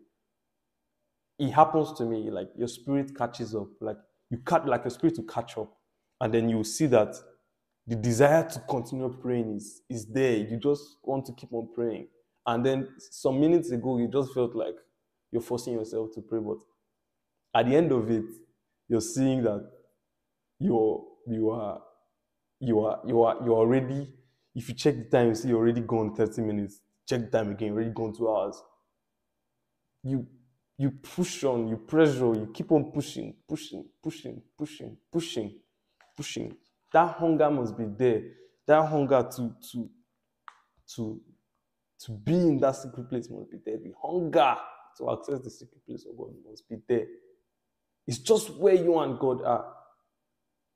[1.39, 2.30] it happens to me.
[2.32, 3.67] Like your spirit catches up.
[3.82, 3.97] Like
[4.30, 5.73] you cut, like your spirit to catch up,
[6.21, 7.15] and then you see that
[7.88, 10.38] the desire to continue praying is is there.
[10.38, 12.08] You just want to keep on praying.
[12.45, 14.76] And then some minutes ago, you just felt like
[15.32, 16.60] You're forcing yourself to pray, but
[17.54, 18.26] at the end of it,
[18.88, 19.69] you're seeing that
[20.60, 21.82] you're you are
[22.60, 24.13] you are you are you're already
[24.56, 26.82] if you check the time, you see you're already gone 30 minutes.
[27.10, 28.62] Check the time again, already gone two hours.
[30.04, 30.28] You
[30.78, 35.56] you push on, you pressure, you keep on pushing, pushing, pushing, pushing, pushing,
[36.16, 36.56] pushing.
[36.94, 38.22] That hunger must be there.
[38.68, 39.90] That hunger to to
[40.96, 41.22] to
[42.00, 43.78] to be in that secret place must be there.
[43.78, 44.56] The hunger
[44.98, 47.08] to access the secret place of God must be there.
[48.06, 49.74] It's just where you and God are.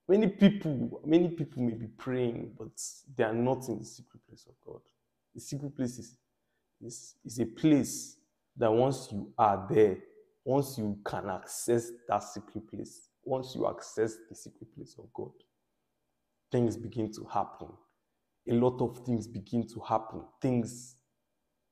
[0.08, 2.70] Many people, many people may be praying, but
[3.16, 4.82] they are not in the secret place of God.
[5.34, 6.18] The secret place is,
[6.82, 8.18] is, is a place
[8.58, 9.98] that once you are there,
[10.44, 15.32] once you can access that secret place, once you access the secret place of God,
[16.52, 17.68] things begin to happen.
[18.50, 20.22] A lot of things begin to happen.
[20.42, 20.96] Things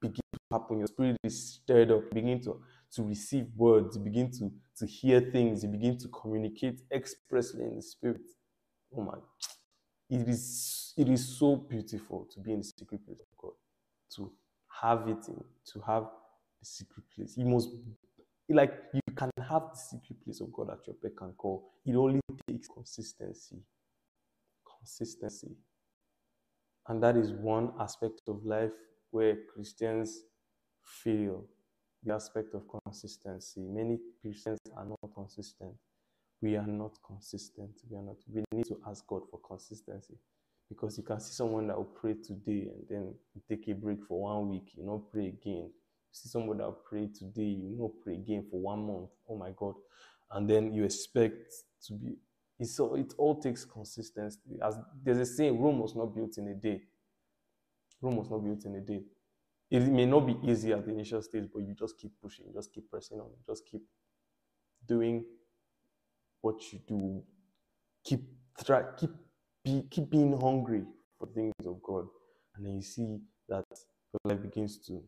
[0.02, 0.78] begin to happen.
[0.80, 2.62] Your spirit is stirred up, begin to,
[2.94, 7.76] to receive words, you begin to, to hear things, you begin to communicate expressly in
[7.76, 8.22] the spirit.
[8.96, 9.18] Oh my,
[10.10, 13.54] it is it is so beautiful to be in the secret place of God,
[14.16, 14.32] to
[14.82, 16.06] have it in, to have
[16.60, 17.36] the secret place.
[17.38, 17.70] You must
[18.50, 21.70] like you can have the secret place of God at your beck and call.
[21.86, 23.58] It only takes consistency.
[24.80, 25.56] Consistency.
[26.88, 28.72] And that is one aspect of life
[29.12, 30.24] where Christians
[30.82, 31.46] fail
[32.04, 33.62] the aspect of consistency.
[33.62, 35.76] Many Christians are not consistent.
[36.42, 37.72] We are not consistent.
[37.90, 38.16] We are not.
[38.34, 40.16] We need to ask God for consistency
[40.70, 43.14] because you can see someone that will pray today and then
[43.50, 45.70] take a break for one week, you know, pray again.
[46.12, 49.10] You see somebody that pray today, you know, pray again for one month.
[49.30, 49.76] Oh my God.
[50.32, 51.54] And then you expect
[51.88, 52.18] to be
[52.60, 54.60] it's so it all takes consistency.
[54.62, 56.82] As there's a saying, Rome was not built in a day.
[58.02, 59.02] Rome was not built in a day.
[59.72, 62.74] It may not be easy at the initial stage, but you just keep pushing, just
[62.74, 63.82] keep pressing on, just keep
[64.86, 65.24] doing
[66.42, 67.24] what you do.
[68.04, 68.22] Keep
[68.66, 69.12] try keep
[69.64, 70.84] be keep being hungry
[71.18, 72.08] for things of God.
[72.56, 75.02] And then you see that your life begins to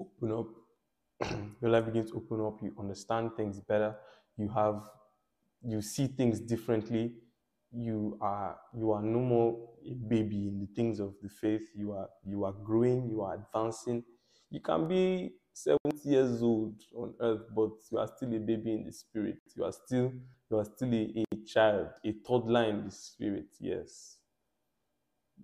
[0.00, 1.30] open up.
[1.62, 3.96] your life begins to open up, you understand things better,
[4.36, 4.82] you have
[5.62, 7.12] you see things differently
[7.72, 11.92] you are you are no more a baby in the things of the faith you
[11.92, 14.02] are you are growing you are advancing
[14.50, 18.84] you can be 70 years old on earth but you are still a baby in
[18.84, 20.12] the spirit you are still
[20.50, 24.15] you are still a, a child a toddler in the spirit yes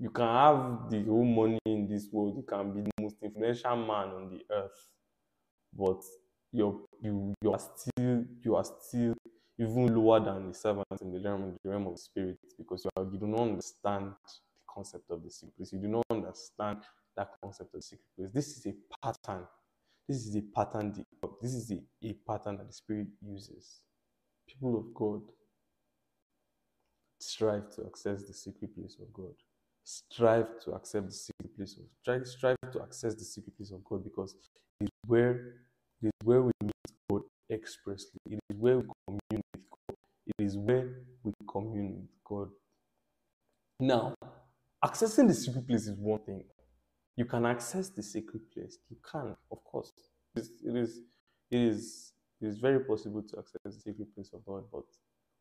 [0.01, 3.77] you can have the whole money in this world you can be the most influential
[3.77, 4.89] man on the earth
[5.73, 6.03] but
[6.53, 9.15] you're you you are still you are still
[9.59, 12.91] even lower than the servant in the realm, the realm of the spirit because you,
[12.97, 15.73] are, you do not understand the concept of the secret place.
[15.73, 16.79] You do not understand
[17.17, 18.31] that concept of the secret place.
[18.33, 19.45] This is a pattern.
[20.09, 21.05] This is a pattern.
[21.41, 23.83] This is a, a pattern that the spirit uses.
[24.49, 25.23] People of God
[27.21, 29.35] strive to access the secret place of God.
[29.85, 33.83] Strive to accept the secret place of strive, strive to access the secret place of
[33.85, 34.35] God because
[34.81, 35.55] it is where
[36.01, 36.73] it is where we meet
[37.11, 38.21] God expressly.
[38.27, 39.97] It is where we commune with God.
[40.27, 40.89] It is where
[41.25, 42.49] we commune with God.
[43.81, 44.15] Now,
[44.85, 46.45] accessing the secret place is one thing.
[47.17, 48.79] You can access the secret place.
[48.89, 49.93] You can, of course.
[50.35, 51.01] It is, it is,
[51.51, 54.85] it is, it is very possible to access the secret place of God, but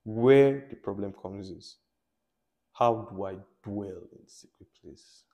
[0.03, 1.77] where the problem comes is
[2.81, 5.25] how do I dwell in secret place?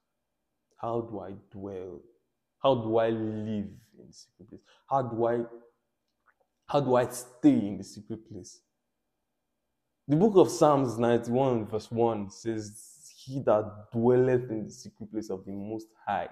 [0.76, 2.02] How do I dwell?
[2.62, 4.62] How do I live in secret place?
[4.90, 5.46] How do I
[6.66, 8.60] how do I stay in the secret place?
[10.10, 15.30] The book of Psalms 91, verse 1 says, He that dwelleth in the secret place
[15.30, 16.28] of the Most High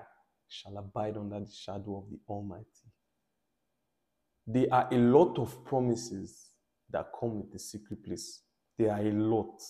[0.49, 2.65] shall abide under the shadow of the Almighty.
[4.45, 6.49] There are a lot of promises
[6.89, 8.41] that come with the secret place.
[8.77, 9.61] There are a lot.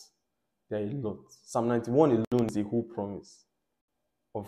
[0.69, 1.19] There are a lot.
[1.43, 3.45] Psalm 91 alone is a whole promise
[4.33, 4.47] of,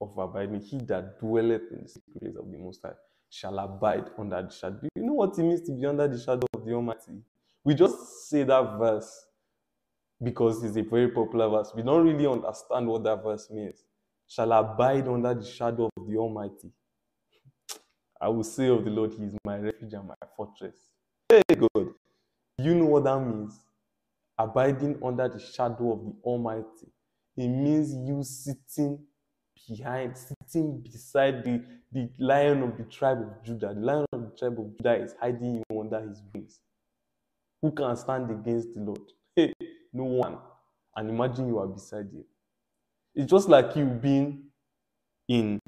[0.00, 0.60] of abiding.
[0.60, 2.92] He that dwelleth in the secret place of the Most High
[3.30, 4.78] shall abide under the shadow.
[4.82, 7.20] Do you know what it means to be under the shadow of the Almighty?
[7.64, 9.26] We just say that verse
[10.22, 11.72] because it's a very popular verse.
[11.74, 13.84] We don't really understand what that verse means.
[14.28, 16.70] Shall abide under the shadow of the Almighty.
[18.20, 20.76] I will say of the Lord, He is my refuge and my fortress.
[21.28, 21.88] Hey, God.
[22.58, 23.65] You know what that means?
[24.38, 26.92] Abiding under the shadow of the Almighty.
[27.36, 29.06] It means you sitting
[29.68, 33.74] behind, sitting beside the, the lion of the tribe of Judah.
[33.74, 36.60] The lion of the tribe of Judah is hiding you under his wings.
[37.62, 39.12] Who can stand against the Lord?
[39.34, 39.52] Hey,
[39.92, 40.38] no one.
[40.94, 42.24] And imagine you are beside him.
[43.14, 44.50] It's just like you being
[45.28, 45.60] in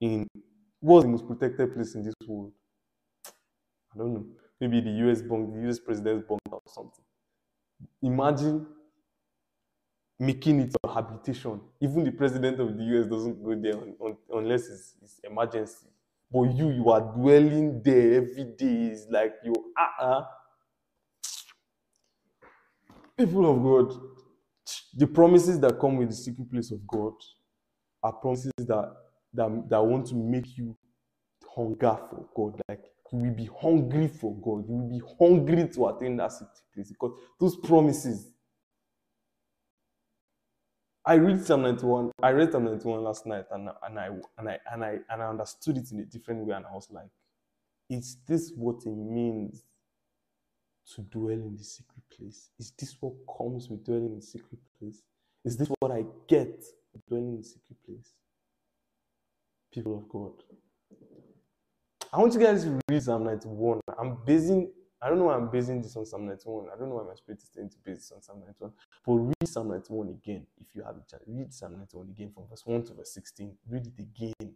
[0.00, 0.28] in
[0.80, 2.54] what's the most protected place in this world?
[3.94, 4.26] I don't know,
[4.60, 7.05] maybe the US bunk, the US president's bunker or something.
[8.06, 8.64] Imagine
[10.18, 11.60] making it your habitation.
[11.80, 15.88] Even the president of the US doesn't go there on, on, unless it's, it's, emergency.
[16.30, 18.92] But you, you are dwelling there every day.
[18.92, 20.22] It's like you, uh-uh.
[23.18, 24.00] People of God,
[24.94, 27.14] the promises that come with the secret place of God
[28.04, 28.92] are promises that,
[29.34, 30.76] that, that want to make you
[31.56, 32.60] hunger for God.
[32.68, 34.68] Like you will be hungry for God.
[34.68, 38.32] You will be hungry to attain that secret place because those promises
[41.08, 42.10] I read Psalm 91.
[42.20, 45.26] I read Psalm 91 last night and, and I and I and I and I
[45.28, 46.56] understood it in a different way.
[46.56, 47.06] And I was like,
[47.88, 49.62] is this what it means
[50.94, 52.50] to dwell in the secret place?
[52.58, 55.02] Is this what comes with dwelling in the secret place?
[55.44, 56.64] Is this what I get
[57.08, 58.14] dwelling in the secret place?
[59.72, 60.32] People of God.
[62.12, 63.80] I want you guys to read Psalm 91.
[63.98, 64.70] I'm basing
[65.02, 66.68] I don't know why I'm basing this on Psalm 91.
[66.74, 68.72] I don't know why my spirit is telling to base this on Psalm 91.
[69.06, 71.22] But read Psalm 91 again if you have a chance.
[71.26, 73.52] Read Psalm 91 again from verse 1 to verse 16.
[73.68, 74.54] Read it again.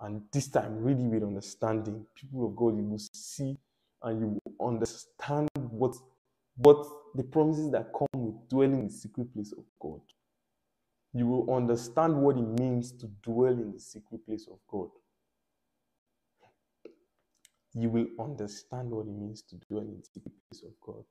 [0.00, 2.04] And this time, really with understanding.
[2.14, 3.56] People of God, you will see
[4.02, 5.94] and you will understand what,
[6.56, 10.00] what the promises that come with dwelling in the secret place of God.
[11.12, 14.90] You will understand what it means to dwell in the secret place of God
[17.74, 21.04] you will understand what it means to dwell in the secret place of God.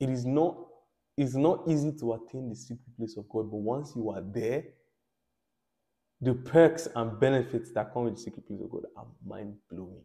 [0.00, 0.56] It is not,
[1.16, 4.64] it's not easy to attain the secret place of God, but once you are there,
[6.20, 10.04] the perks and benefits that come with the secret place of God are mind blowing.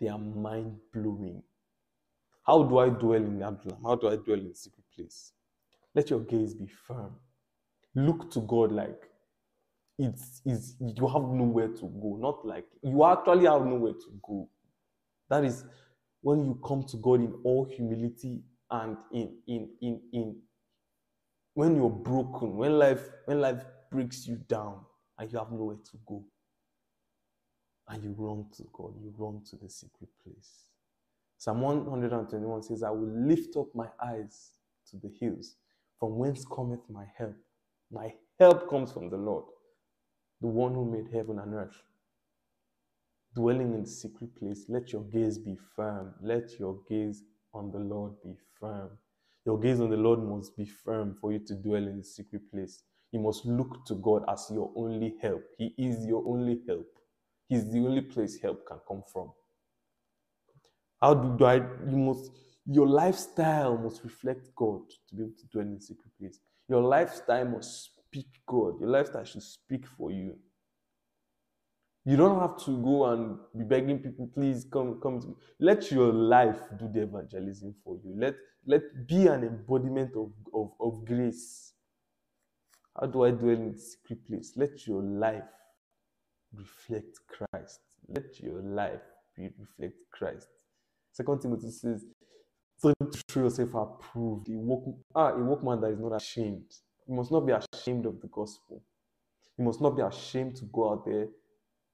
[0.00, 1.42] They are mind blowing.
[2.46, 3.82] How do I dwell in Absalom?
[3.84, 5.32] How do I dwell in the secret place?
[5.94, 7.14] Let your gaze be firm.
[7.94, 9.02] Look to God like
[9.98, 12.18] it's, it's you have nowhere to go.
[12.20, 14.48] Not like you actually have nowhere to go.
[15.30, 15.64] That is
[16.22, 20.36] when you come to God in all humility and in in in in
[21.54, 24.80] when you're broken, when life when life breaks you down
[25.18, 26.24] and you have nowhere to go.
[27.88, 30.64] And you run to God, you run to the secret place.
[31.38, 34.50] Psalm 121 says, I will lift up my eyes
[34.90, 35.56] to the hills,
[35.98, 37.36] from whence cometh my help.
[37.90, 39.44] My help comes from the Lord,
[40.42, 41.80] the one who made heaven and earth
[43.34, 46.14] dwelling in the secret place, let your gaze be firm.
[46.22, 47.22] Let your gaze
[47.54, 48.90] on the Lord be firm.
[49.46, 52.50] Your gaze on the Lord must be firm for you to dwell in the secret
[52.50, 52.82] place.
[53.12, 55.42] You must look to God as your only help.
[55.56, 56.86] He is your only help.
[57.48, 59.32] He's the only place help can come from.
[61.00, 61.56] How do I?
[61.56, 62.30] You must.
[62.66, 66.38] Your lifestyle must reflect God to be able to dwell in secret place.
[66.68, 68.78] Your lifestyle must speak God.
[68.80, 70.36] Your lifestyle should speak for you.
[72.08, 75.34] You don't have to go and be begging people, please come, come to me.
[75.60, 78.14] Let your life do the evangelism for you.
[78.16, 78.34] Let
[78.66, 81.74] let be an embodiment of, of, of grace.
[82.98, 84.54] How do I dwell in the secret place?
[84.56, 85.50] Let your life
[86.54, 87.80] reflect Christ.
[88.08, 89.02] Let your life
[89.36, 90.48] be reflect Christ.
[91.12, 92.06] Second Timothy says,
[92.78, 92.94] so
[93.30, 96.72] show yourself approved, a, work, ah, a workman that is not ashamed.
[97.06, 98.82] You must not be ashamed of the gospel.
[99.58, 101.26] You must not be ashamed to go out there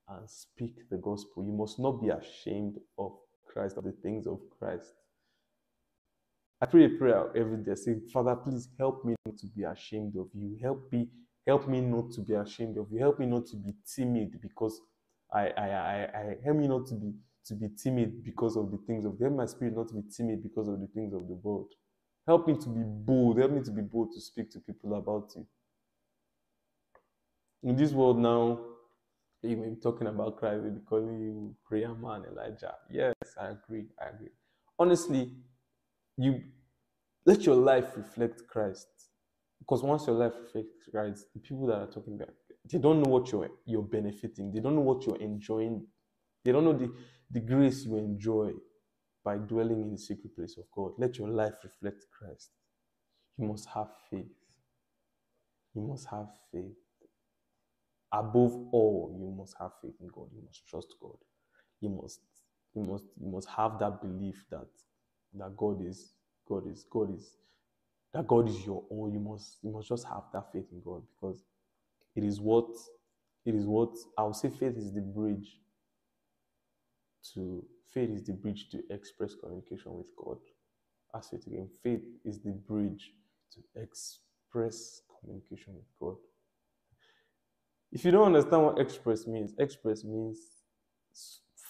[0.09, 1.45] and speak the gospel.
[1.45, 3.13] You must not be ashamed of
[3.47, 4.93] Christ, of the things of Christ.
[6.61, 10.17] I pray a prayer every day saying, Father, please help me not to be ashamed
[10.17, 10.57] of you.
[10.63, 11.09] Help me,
[11.47, 12.99] help me not to be ashamed of you.
[12.99, 14.81] Help me not to be timid because
[15.33, 17.13] I I I, I help me not to be
[17.47, 20.43] to be timid because of the things of help my spirit not to be timid
[20.43, 21.69] because of the things of the world.
[22.27, 23.39] Help me to be bold.
[23.39, 25.47] Help me to be bold to speak to people about you.
[27.63, 28.59] In this world now,
[29.49, 32.75] you may be talking about Christ, they'll be calling you prayer man, Elijah.
[32.91, 33.87] Yes, I agree.
[34.01, 34.31] I agree.
[34.79, 35.33] Honestly,
[36.17, 36.43] you
[37.27, 38.89] let your life reflect Christ.
[39.59, 42.29] Because once your life reflects Christ, the people that are talking back,
[42.71, 44.53] they don't know what you're you're benefiting.
[44.53, 45.87] They don't know what you're enjoying.
[46.45, 46.93] They don't know the,
[47.31, 48.53] the grace you enjoy
[49.25, 50.93] by dwelling in the secret place of God.
[50.99, 52.51] Let your life reflect Christ.
[53.39, 54.27] You must have faith.
[55.75, 56.77] You must have faith
[58.15, 60.29] above all, you must have faith in God.
[60.35, 61.19] You must trust God.
[61.81, 62.21] You must,
[62.75, 64.69] you must, you must have that belief that
[65.35, 66.15] that God is,
[66.49, 67.37] God is, God is,
[68.15, 69.13] that God is your own.
[69.15, 71.45] You must, you must just have that faith in God because
[72.17, 72.69] it is what,
[73.47, 74.51] it is what I would say.
[74.51, 75.61] Faith is the bridge
[77.35, 80.39] to faith is the bridge to express communication with God.
[81.15, 81.69] I say it again.
[81.83, 83.13] Faith is the bridge
[83.53, 86.17] to express communication with God.
[87.95, 90.39] If you don't understand what express means, express means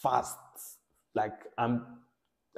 [0.03, 0.39] fast.
[1.15, 1.85] Like I'm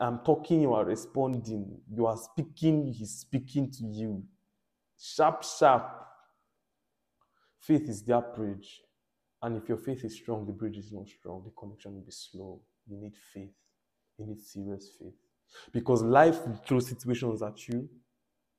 [0.00, 1.80] I'm talking, you are responding.
[1.92, 4.22] You are speaking, he's speaking to you.
[4.98, 5.90] Sharp, sharp.
[7.60, 8.82] Faith is that bridge.
[9.42, 11.42] And if your faith is strong, the bridge is not strong.
[11.44, 12.60] The connection will be slow.
[12.86, 13.54] You need faith.
[14.18, 15.14] You need serious faith.
[15.72, 17.88] Because life will throw situations at you.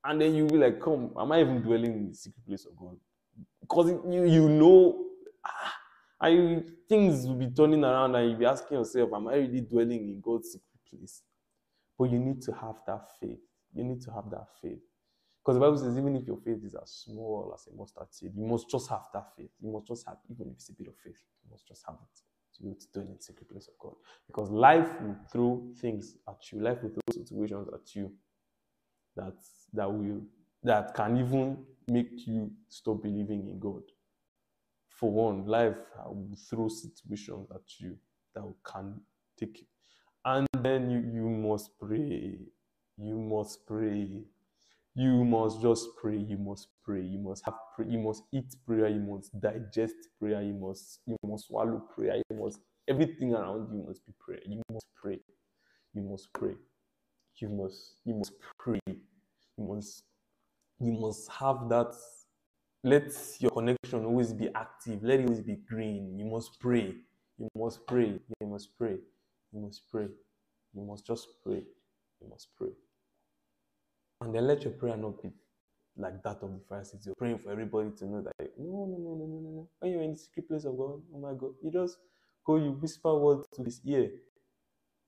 [0.03, 2.76] And then you'll be like, come, am I even dwelling in the secret place of
[2.78, 2.97] God?
[3.68, 5.05] Because you, you know,
[5.45, 5.74] ah,
[6.22, 10.07] I, things will be turning around and you'll be asking yourself, am I really dwelling
[10.09, 11.22] in God's secret place?
[11.97, 13.41] But you need to have that faith.
[13.74, 14.80] You need to have that faith.
[15.43, 18.32] Because the Bible says, even if your faith is as small as a mustard seed,
[18.36, 19.51] you must just have that faith.
[19.61, 21.95] You must just have, even if it's a bit of faith, you must just have
[21.95, 22.22] it
[22.55, 23.95] to be able to dwell in the secret place of God.
[24.28, 28.11] Because life will throw things at you, life will throw situations at you
[29.15, 29.36] that
[29.74, 30.22] that will
[30.63, 31.57] that can even
[31.89, 33.83] make you stop believing in God.
[34.89, 37.97] For one, life uh, will throw situations at you
[38.35, 39.01] that can
[39.39, 39.65] take
[40.25, 42.38] and then you, you must pray.
[42.97, 44.25] You must pray.
[44.93, 46.17] You must just pray.
[46.17, 47.01] You must pray.
[47.01, 47.85] You must have pray.
[47.88, 48.89] You must eat prayer.
[48.89, 50.41] You must digest prayer.
[50.41, 52.17] You must you must swallow prayer.
[52.29, 52.59] You must
[52.89, 54.41] everything around you must be prayer.
[54.45, 55.19] You must pray.
[55.93, 56.55] You must pray.
[57.38, 58.79] You must you must pray.
[58.88, 58.97] You
[59.59, 60.03] must
[60.80, 61.93] you must have that.
[62.84, 65.03] Let your connection always be active.
[65.03, 66.17] Let it always be green.
[66.19, 66.95] You must pray.
[67.39, 68.19] You must pray.
[68.41, 68.97] You must pray.
[69.53, 70.07] You must pray.
[70.73, 71.63] You must just pray.
[72.21, 72.71] You must pray.
[74.21, 75.32] And then let your prayer not be
[75.97, 77.05] like that of the Pharisees.
[77.05, 79.69] You're praying for everybody to know that no, no, no, no, no, no.
[79.80, 81.97] When you're in the secret place of God, oh my God, you just
[82.45, 84.11] go, you whisper words to his ear.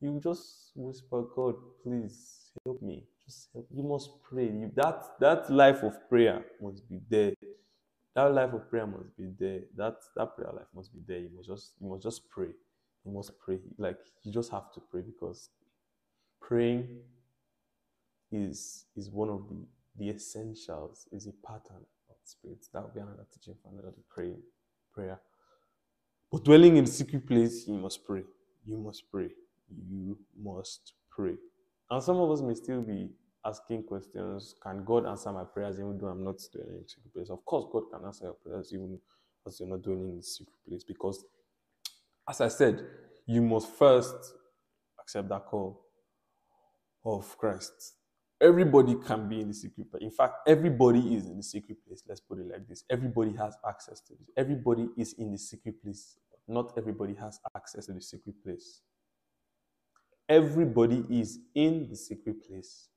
[0.02, 3.06] You just whisper, God, please help me.
[3.54, 3.68] Help.
[3.74, 4.46] You must pray.
[4.46, 7.34] You, that that life of prayer must be there.
[8.16, 9.62] That life of prayer must be there.
[9.76, 11.20] That that prayer life must be there.
[11.20, 12.50] You must just you must just pray
[13.06, 13.60] you must pray.
[13.78, 15.50] Like you just have to pray because
[16.42, 17.00] praying
[18.32, 19.66] is is one of the
[19.98, 22.66] the essentials, is a pattern of spirit.
[22.74, 24.04] That will be another teaching for another day.
[24.10, 24.42] Praying,
[24.94, 25.20] prayer.
[26.32, 28.24] But dwelling in secret place, you must pray.
[28.66, 29.30] You must pray.
[29.90, 31.36] You must pray.
[31.92, 33.10] And some of us may still be
[33.46, 37.30] asking questions Can God answer my prayers even though I'm not dwelling in secret place?
[37.30, 39.00] Of course, God can answer your prayers even
[39.48, 41.26] as you're not dwelling in secret place because
[42.30, 42.86] as I said,
[43.26, 44.16] you must first
[45.00, 45.82] accept that call
[47.06, 47.96] of Christ.
[48.42, 50.04] Everybody can be in the secret place.
[50.04, 52.04] In fact, everybody is in the secret place.
[52.08, 52.84] Let's put it like this.
[52.90, 54.30] Everybody has access to this.
[54.38, 56.18] Everybody is in the secret place.
[56.48, 58.82] Not everybody has access to the secret place.
[60.30, 62.88] Everybody is in the secret place,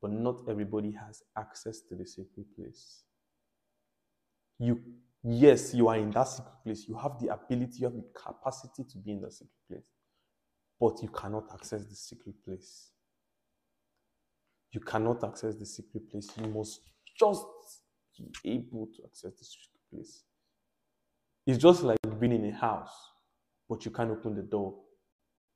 [0.00, 3.02] but not everybody has access to the secret place.
[4.58, 4.80] You
[5.24, 6.86] Yes, you are in that secret place.
[6.88, 9.90] You have the ability, you have the capacity to be in the secret place.
[10.80, 12.90] But you cannot access the secret place.
[14.70, 16.30] You cannot access the secret place.
[16.40, 16.80] You must
[17.18, 17.44] just
[18.16, 20.22] be able to access the secret place.
[21.46, 22.94] It's just like being in a house,
[23.68, 24.76] but you can't open the door.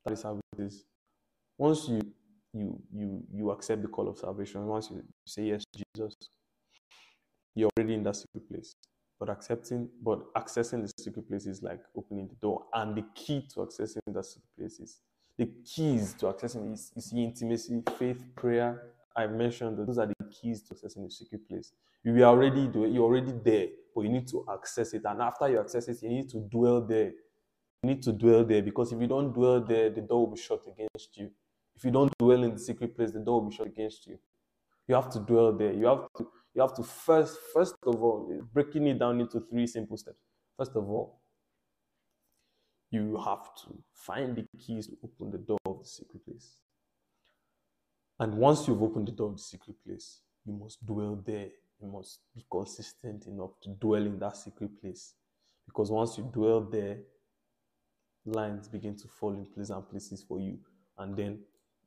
[0.05, 0.85] That is how it is.
[1.59, 2.01] Once you
[2.53, 6.17] you you you accept the call of salvation, once you say yes to Jesus,
[7.55, 8.75] you're already in that secret place.
[9.19, 12.65] But accepting, but accessing the secret place is like opening the door.
[12.75, 15.01] And the key to accessing that secret place is
[15.39, 18.83] the keys to accessing is, is intimacy, faith, prayer.
[19.15, 21.73] I mentioned those are the keys to accessing the secret place.
[22.05, 25.03] You are already you're already there, but you need to access it.
[25.05, 27.13] And after you access it, you need to dwell there.
[27.83, 30.41] You need to dwell there because if you don't dwell there, the door will be
[30.41, 31.31] shut against you.
[31.83, 34.17] If you don't dwell in the secret place, the door will be shut against you.
[34.87, 35.73] You have to dwell there.
[35.73, 39.67] You have to you have to first, first of all, breaking it down into three
[39.67, 40.21] simple steps.
[40.57, 41.19] First of all,
[42.93, 46.57] you have to find the keys to open the door of the secret place.
[48.21, 51.49] And once you've opened the door of the secret place, you must dwell there.
[51.81, 55.15] You must be consistent enough to dwell in that secret place.
[55.67, 56.99] Because once you dwell there,
[58.25, 60.59] lines begin to fall in place and places for you.
[60.97, 61.41] And then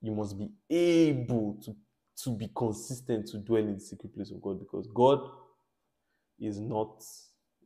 [0.05, 1.75] you must be able to
[2.23, 5.19] to be consistent to dwell in the secret place of God because God
[6.39, 7.03] is not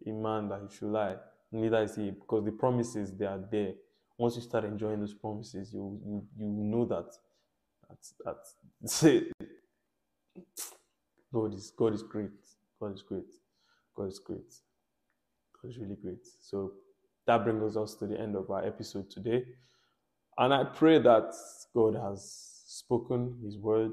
[0.05, 1.15] a man that he should lie,
[1.51, 3.73] neither is he because the promises they are there.
[4.17, 7.11] Once you start enjoying those promises, you you, you know that
[7.89, 8.37] that that
[11.33, 12.31] God is God is great.
[12.79, 13.33] God is great.
[13.95, 14.53] God is great.
[15.61, 16.25] God is really great.
[16.41, 16.71] So
[17.27, 19.43] that brings us to the end of our episode today.
[20.39, 21.33] And I pray that
[21.75, 23.91] God has spoken his word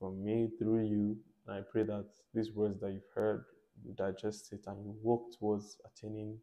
[0.00, 1.16] from me through you.
[1.46, 3.44] And I pray that these words that you've heard,
[3.84, 6.38] you digest it and you walk towards attaining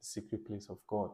[0.00, 1.10] the secret place of God.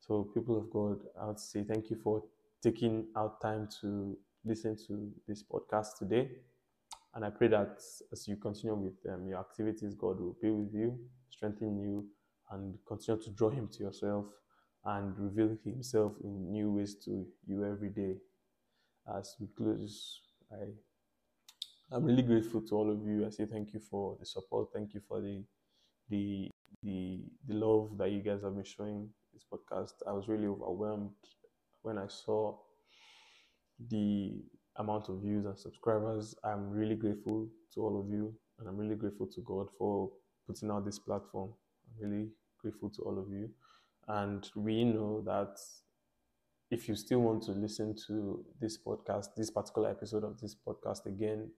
[0.00, 2.24] So, people of God, I would say thank you for
[2.60, 6.28] taking out time to listen to this podcast today.
[7.14, 7.78] And I pray that
[8.10, 10.98] as you continue with um, your activities, God will be with you,
[11.30, 12.08] strengthen you,
[12.50, 14.24] and continue to draw Him to yourself
[14.84, 18.16] and reveal Himself in new ways to you every day.
[19.06, 20.20] As we close,
[20.52, 20.66] I
[21.92, 23.26] I'm really grateful to all of you.
[23.26, 24.68] I say thank you for the support.
[24.72, 25.42] Thank you for the
[26.08, 26.50] the
[26.82, 29.94] the the love that you guys have been showing this podcast.
[30.06, 31.10] I was really overwhelmed
[31.82, 32.56] when I saw
[33.88, 34.42] the
[34.76, 36.34] amount of views and subscribers.
[36.44, 40.10] I'm really grateful to all of you, and I'm really grateful to God for
[40.46, 41.50] putting out this platform.
[41.88, 42.28] I'm really
[42.60, 43.50] grateful to all of you,
[44.10, 45.56] and we know that
[46.70, 51.06] if you still want to listen to this podcast, this particular episode of this podcast
[51.06, 51.50] again,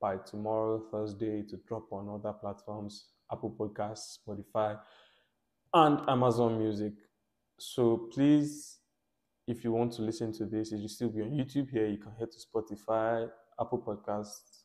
[0.00, 4.78] by tomorrow, Thursday, to drop on other platforms Apple Podcasts, Spotify,
[5.74, 6.94] and Amazon Music.
[7.58, 8.78] So please,
[9.46, 11.86] if you want to listen to this, it will still be on YouTube here.
[11.86, 13.28] You can head to Spotify,
[13.60, 14.62] Apple Podcasts,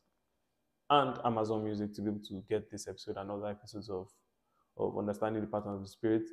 [0.89, 4.07] and Amazon Music to be able to get this episode and other episodes of,
[4.77, 6.23] of Understanding the Pattern of the Spirit.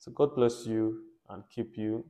[0.00, 2.06] So God bless you and keep you.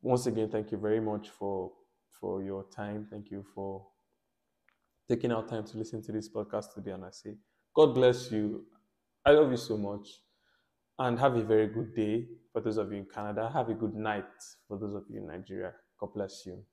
[0.00, 1.70] Once again, thank you very much for
[2.18, 3.06] for your time.
[3.10, 3.86] Thank you for
[5.06, 6.92] taking out time to listen to this podcast today.
[6.92, 7.36] And I say,
[7.74, 8.64] God bless you.
[9.24, 10.08] I love you so much.
[10.98, 13.50] And have a very good day for those of you in Canada.
[13.52, 14.24] Have a good night
[14.66, 15.74] for those of you in Nigeria.
[16.00, 16.64] God bless you.